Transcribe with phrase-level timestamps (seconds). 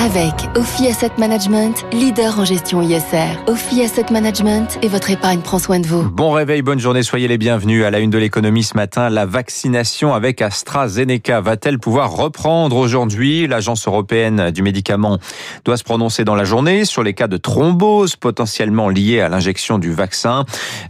[0.00, 3.36] Avec Ophi Asset Management, leader en gestion ISR.
[3.48, 6.08] Ophi Asset Management et votre épargne prend soin de vous.
[6.08, 9.10] Bon réveil, bonne journée, soyez les bienvenus à la une de l'économie ce matin.
[9.10, 13.48] La vaccination avec AstraZeneca va-t-elle pouvoir reprendre aujourd'hui?
[13.48, 15.18] L'agence européenne du médicament
[15.64, 19.80] doit se prononcer dans la journée sur les cas de thrombose potentiellement liés à l'injection
[19.80, 20.44] du vaccin.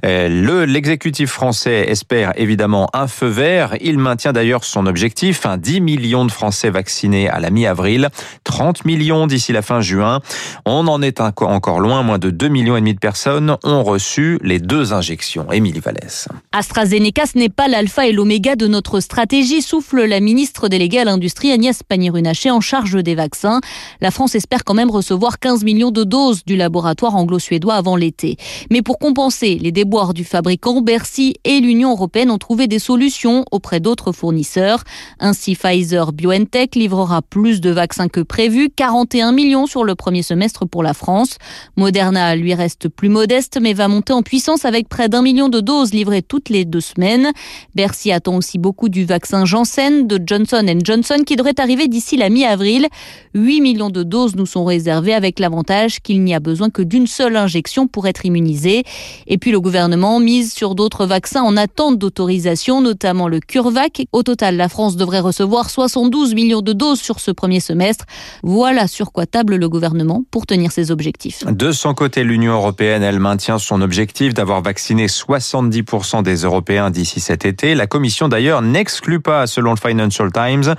[0.04, 3.74] Euh, le l'exécutif français espère évidemment un feu vert.
[3.80, 8.10] Il maintient d'ailleurs son objectif, 10 millions de Français vaccinés à la mi-avril,
[8.58, 10.20] 30 millions d'ici la fin juin.
[10.66, 12.02] On en est encore loin.
[12.02, 15.46] Moins de 2 millions et demi de personnes ont reçu les deux injections.
[15.52, 16.26] Émilie Vallès.
[16.50, 21.04] AstraZeneca, ce n'est pas l'alpha et l'oméga de notre stratégie, souffle la ministre déléguée à
[21.04, 23.60] l'industrie Agnès Pannier-Runacher en charge des vaccins.
[24.00, 28.38] La France espère quand même recevoir 15 millions de doses du laboratoire anglo-suédois avant l'été.
[28.72, 33.44] Mais pour compenser les déboires du fabricant, Bercy et l'Union européenne ont trouvé des solutions
[33.52, 34.82] auprès d'autres fournisseurs.
[35.20, 40.66] Ainsi, Pfizer BioNTech livrera plus de vaccins que prévu, 41 millions sur le premier semestre
[40.66, 41.36] pour la France.
[41.76, 45.60] Moderna, lui, reste plus modeste, mais va monter en puissance avec près d'un million de
[45.60, 47.32] doses livrées toutes les deux semaines.
[47.74, 52.28] Bercy attend aussi beaucoup du vaccin Janssen de Johnson Johnson qui devrait arriver d'ici la
[52.28, 52.86] mi-avril.
[53.34, 57.06] 8 millions de doses nous sont réservées avec l'avantage qu'il n'y a besoin que d'une
[57.06, 58.84] seule injection pour être immunisé.
[59.26, 64.06] Et puis le gouvernement mise sur d'autres vaccins en attente d'autorisation, notamment le CureVac.
[64.12, 68.04] Au total, la France devrait recevoir 72 millions de doses sur ce premier semestre.
[68.42, 71.44] Voilà sur quoi table le gouvernement pour tenir ses objectifs.
[71.46, 77.20] De son côté, l'Union européenne, elle maintient son objectif d'avoir vacciné 70% des Européens d'ici
[77.20, 77.74] cet été.
[77.74, 80.74] La Commission, d'ailleurs, n'exclut pas, selon le Financial Times,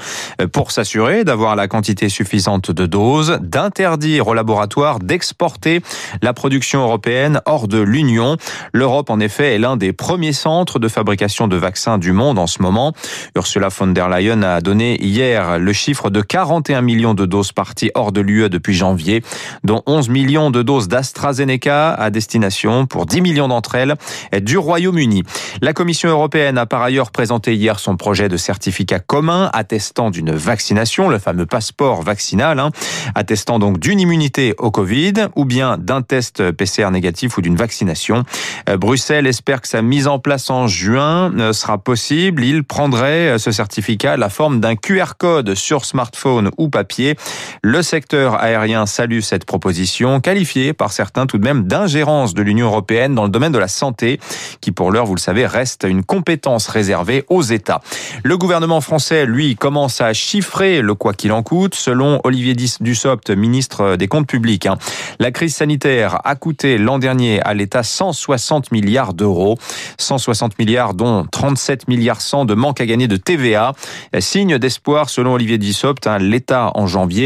[0.51, 5.81] pour s'assurer d'avoir la quantité suffisante de doses, d'interdire aux laboratoires d'exporter
[6.21, 8.37] la production européenne hors de l'Union.
[8.73, 12.47] L'Europe, en effet, est l'un des premiers centres de fabrication de vaccins du monde en
[12.47, 12.93] ce moment.
[13.35, 17.91] Ursula von der Leyen a donné hier le chiffre de 41 millions de doses parties
[17.95, 19.23] hors de l'UE depuis janvier,
[19.63, 23.95] dont 11 millions de doses d'AstraZeneca à destination pour 10 millions d'entre elles
[24.41, 25.23] du Royaume-Uni.
[25.61, 30.31] La Commission européenne a par ailleurs présenté hier son projet de certificat commun attestant d'une
[30.31, 32.71] vaccination, le fameux passeport vaccinal, hein,
[33.15, 38.23] attestant donc d'une immunité au Covid ou bien d'un test PCR négatif ou d'une vaccination.
[38.69, 42.43] Euh, Bruxelles espère que sa mise en place en juin euh, sera possible.
[42.43, 47.15] Il prendrait euh, ce certificat la forme d'un QR code sur smartphone ou papier.
[47.61, 52.67] Le secteur aérien salue cette proposition, qualifiée par certains tout de même d'ingérence de l'Union
[52.67, 54.19] européenne dans le domaine de la santé,
[54.61, 57.81] qui pour l'heure, vous le savez, reste une compétence réservée aux États.
[58.23, 63.29] Le gouvernement français, lui, commence à chiffrer le quoi qu'il en coûte, selon Olivier Dussopt,
[63.29, 64.65] ministre des Comptes publics.
[64.65, 64.77] Hein.
[65.19, 69.57] La crise sanitaire a coûté l'an dernier à l'État 160 milliards d'euros,
[69.97, 73.73] 160 milliards dont 37 milliards 100 de manque à gagner de TVA.
[74.19, 77.18] Signe d'espoir, selon Olivier Dussopt, hein, l'État en janvier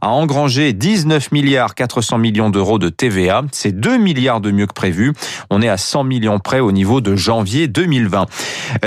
[0.00, 3.42] a engrangé 19 milliards 400 millions d'euros de TVA.
[3.52, 5.12] C'est 2 milliards de mieux que prévu.
[5.50, 8.26] On est à 100 millions près au niveau de janvier 2020.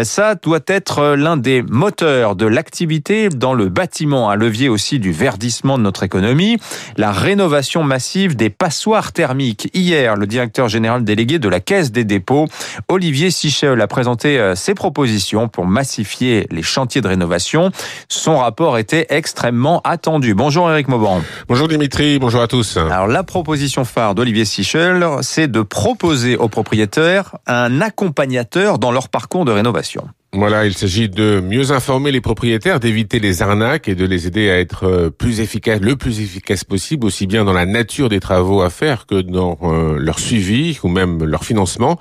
[0.03, 5.11] Ça doit être l'un des moteurs de l'activité dans le bâtiment, un levier aussi du
[5.11, 6.57] verdissement de notre économie,
[6.97, 9.69] la rénovation massive des passoires thermiques.
[9.73, 12.47] Hier, le directeur général délégué de la Caisse des dépôts,
[12.87, 17.71] Olivier Sichel, a présenté euh, ses propositions pour massifier les chantiers de rénovation.
[18.07, 20.33] Son rapport était extrêmement attendu.
[20.33, 21.21] Bonjour Eric Mauban.
[21.47, 22.77] Bonjour Dimitri, bonjour à tous.
[22.77, 29.09] Alors la proposition phare d'Olivier Sichel, c'est de proposer aux propriétaires un accompagnateur dans leur
[29.09, 30.07] parcours de rénovation.
[30.33, 34.49] Voilà, il s'agit de mieux informer les propriétaires, d'éviter les arnaques et de les aider
[34.49, 38.21] à être euh, plus efficaces, le plus efficace possible, aussi bien dans la nature des
[38.21, 41.99] travaux à faire que dans euh, leur suivi ou même leur financement.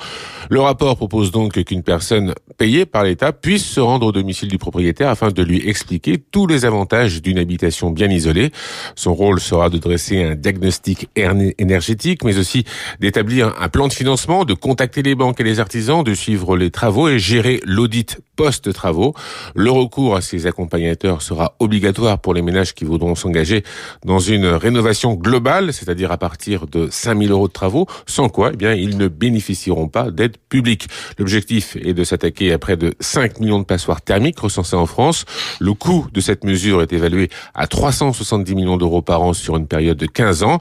[0.48, 4.58] Le rapport propose donc qu'une personne payée par l'État puisse se rendre au domicile du
[4.58, 8.52] propriétaire afin de lui expliquer tous les avantages d'une habitation bien isolée.
[8.94, 12.64] Son rôle sera de dresser un diagnostic énergétique, mais aussi
[13.00, 16.70] d'établir un plan de financement, de contacter les banques et les artisans, de suivre les
[16.70, 19.14] travaux et gérer l'audit post-travaux.
[19.54, 23.62] Le recours à ces accompagnateurs sera obligatoire pour les ménages qui voudront s'engager
[24.04, 28.56] dans une rénovation globale, c'est-à-dire à partir de 5000 euros de travaux, sans quoi, eh
[28.56, 30.88] bien, ils ne bénéficieront pas d'aide publique.
[31.18, 35.24] L'objectif est de s'attaquer à près de 5 millions de passoires thermiques recensées en France.
[35.60, 39.66] Le coût de cette mesure est évalué à 370 millions d'euros par an sur une
[39.66, 40.60] période de 15 ans.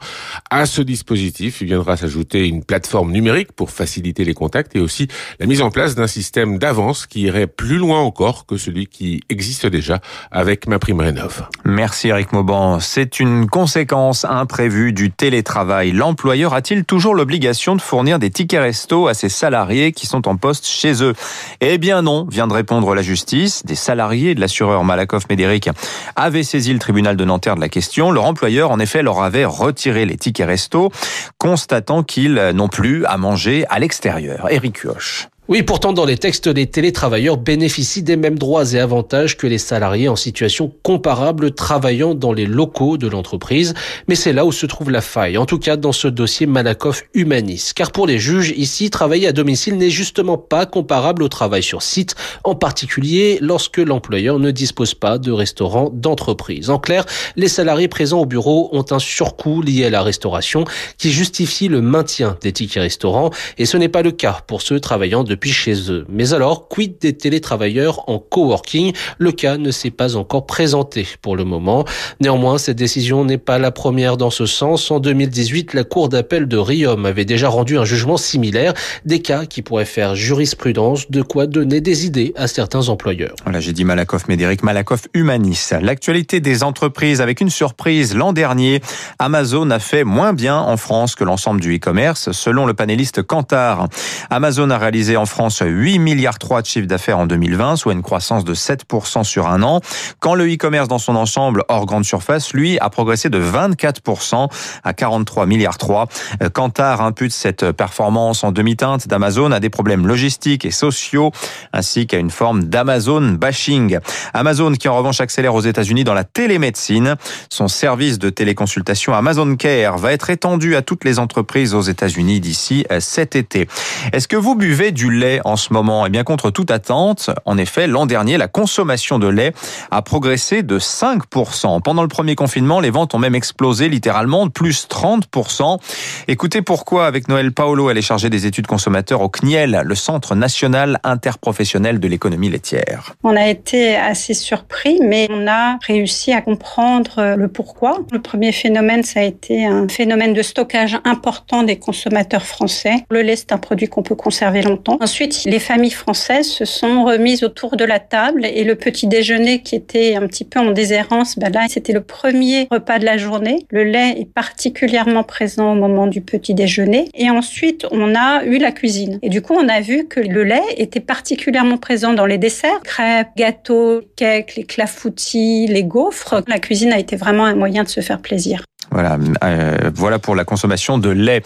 [0.50, 5.08] À ce dispositif, il viendra s'ajouter une plateforme numérique pour faciliter les contacts et aussi
[5.40, 9.22] la mise en place d'un système d'avance qui irait plus loin encore que celui qui
[9.30, 10.00] existe déjà
[10.32, 11.44] avec ma prime rénov.
[11.66, 12.80] Merci Eric Mauban.
[12.80, 15.92] C'est une conséquence imprévue du télétravail.
[15.92, 20.38] L'employeur a-t-il toujours l'obligation de fournir des tickets resto à ses salariés qui sont en
[20.38, 21.14] poste chez eux?
[21.62, 23.66] Eh bien non, vient de répondre la justice.
[23.66, 25.70] Des salariés de l'assureur Malakoff Médéric
[26.16, 28.12] avaient saisi le tribunal de Nanterre de la question.
[28.12, 30.92] Leur employeur, en effet, leur avait retiré les tickets resto,
[31.38, 34.48] constatant qu'ils n'ont plus à manger à l'extérieur.
[34.50, 35.28] Eric Huoche.
[35.50, 39.58] Oui, pourtant, dans les textes, les télétravailleurs bénéficient des mêmes droits et avantages que les
[39.58, 43.74] salariés en situation comparable travaillant dans les locaux de l'entreprise.
[44.08, 45.40] Mais c'est là où se trouve la faille.
[45.40, 47.72] En tout cas, dans ce dossier Malakoff Humanis.
[47.74, 51.82] Car pour les juges, ici, travailler à domicile n'est justement pas comparable au travail sur
[51.82, 52.14] site,
[52.44, 56.70] en particulier lorsque l'employeur ne dispose pas de restaurant d'entreprise.
[56.70, 57.08] En clair,
[57.38, 60.66] les salariés présents au bureau ont un surcoût lié à la restauration
[61.00, 63.32] qui justifie le maintien des tickets restaurants.
[63.58, 66.06] Et ce n'est pas le cas pour ceux travaillant de depuis chez eux.
[66.10, 68.92] Mais alors, quid des télétravailleurs en coworking?
[69.20, 71.86] Le cas ne s'est pas encore présenté pour le moment.
[72.20, 74.92] Néanmoins, cette décision n'est pas la première dans ce sens.
[74.92, 78.74] En 2018, la Cour d'appel de Riom avait déjà rendu un jugement similaire,
[79.06, 83.36] des cas qui pourraient faire jurisprudence, de quoi donner des idées à certains employeurs.
[83.46, 85.70] Voilà, j'ai dit Malakoff Médéric, Malakoff Humanis.
[85.82, 88.14] L'actualité des entreprises avec une surprise.
[88.14, 88.82] L'an dernier,
[89.20, 93.88] Amazon a fait moins bien en France que l'ensemble du e-commerce, selon le panéliste Kantar.
[94.30, 98.02] Amazon a réalisé en France 8 milliards 3 de chiffre d'affaires en 2020, soit une
[98.02, 99.80] croissance de 7% sur un an.
[100.20, 104.50] Quand le e-commerce dans son ensemble, hors grande surface, lui, a progressé de 24%
[104.84, 106.08] à 43 milliards 3.
[106.54, 111.32] Kantar impute cette performance en demi-teinte d'Amazon à des problèmes logistiques et sociaux,
[111.74, 114.00] ainsi qu'à une forme d'Amazon bashing.
[114.34, 117.16] Amazon qui en revanche accélère aux États-Unis dans la télémédecine.
[117.50, 122.40] Son service de téléconsultation Amazon Care va être étendu à toutes les entreprises aux États-Unis
[122.40, 123.68] d'ici cet été.
[124.12, 127.58] Est-ce que vous buvez du lait en ce moment Eh bien, contre toute attente, en
[127.58, 129.54] effet, l'an dernier, la consommation de lait
[129.92, 131.82] a progressé de 5%.
[131.82, 135.80] Pendant le premier confinement, les ventes ont même explosé littéralement de plus 30%.
[136.28, 140.36] Écoutez pourquoi avec Noël Paolo, elle est chargée des études consommateurs au CNIEL, le Centre
[140.36, 143.14] national interprofessionnel de l'économie laitière.
[143.24, 148.00] On a été assez surpris, mais on a réussi à comprendre le pourquoi.
[148.12, 153.06] Le premier phénomène, ça a été un phénomène de stockage important des consommateurs français.
[153.10, 154.98] Le lait, c'est un produit qu'on peut conserver longtemps.
[155.02, 159.62] Ensuite, les familles françaises se sont remises autour de la table et le petit déjeuner
[159.62, 163.18] qui était un petit peu en déshérence, ben là, c'était le premier repas de la
[163.18, 163.66] journée.
[163.70, 167.08] Le lait est particulièrement présent au moment du petit déjeuner.
[167.14, 169.20] Et ensuite, on a eu la cuisine.
[169.22, 172.82] Et du coup, on a vu que le lait était particulièrement présent dans les desserts,
[172.84, 176.44] crêpes, gâteaux, cakes, les clafoutis, les gaufres.
[176.48, 178.64] La cuisine a été vraiment un moyen de se faire plaisir.
[178.92, 181.44] Voilà, euh, voilà pour la consommation de lait.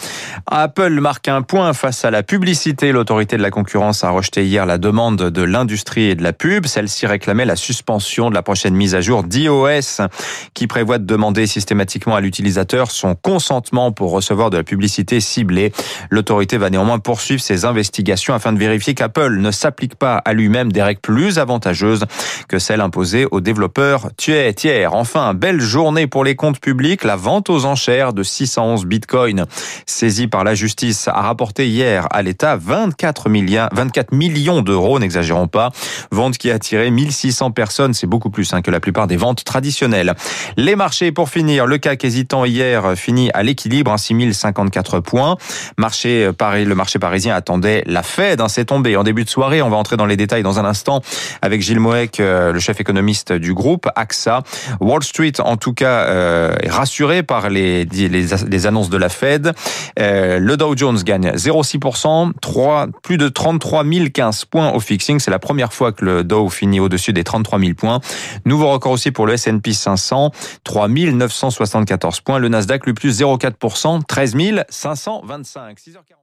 [0.48, 2.92] Apple marque un point face à la publicité.
[2.92, 6.66] L'autorité de la concurrence a rejeté hier la demande de l'industrie et de la pub.
[6.66, 10.07] Celle-ci réclamait la suspension de la prochaine mise à jour d'iOS
[10.54, 15.74] qui prévoit de demander systématiquement à l'utilisateur son consentement pour recevoir de la publicité ciblée.
[16.10, 20.72] L'autorité va néanmoins poursuivre ses investigations afin de vérifier qu'Apple ne s'applique pas à lui-même
[20.72, 22.06] des règles plus avantageuses
[22.48, 24.94] que celles imposées aux développeurs tiers.
[24.94, 27.04] Enfin, belle journée pour les comptes publics.
[27.04, 29.45] La vente aux enchères de 611 bitcoins
[29.85, 35.47] saisis par la justice a rapporté hier à l'État 24, milliards, 24 millions d'euros, n'exagérons
[35.47, 35.71] pas.
[36.12, 39.44] Vente qui a attiré 1600 personnes, c'est beaucoup plus hein, que la plupart des ventes
[39.44, 40.13] traditionnelles.
[40.57, 45.38] Les marchés, pour finir, le CAC hésitant hier finit à l'équilibre, hein, 6054 points.
[45.77, 49.30] Marché, euh, Paris, le marché parisien attendait la Fed, hein, c'est tombé en début de
[49.30, 49.62] soirée.
[49.62, 51.01] On va entrer dans les détails dans un instant
[51.41, 54.44] avec Gilles Moek, euh, le chef économiste du groupe AXA.
[54.80, 57.85] Wall Street, en tout cas, euh, est rassuré par les,
[58.65, 59.53] annonces de la Fed.
[59.99, 65.19] Euh, le Dow Jones gagne 0,6%, 3, plus de 33 015 points au fixing.
[65.19, 67.99] C'est la première fois que le Dow finit au-dessus des 33 000 points.
[68.45, 70.31] Nouveau record aussi pour le S&P 500,
[70.63, 72.39] 3 974 points.
[72.39, 74.35] Le Nasdaq, le plus 0,4%, 13
[74.69, 75.77] 525.
[75.77, 76.13] 6h40.